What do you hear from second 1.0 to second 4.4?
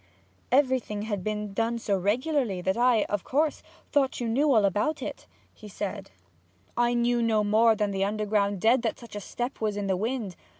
appeared to have been done so regularly that I, of course, thought you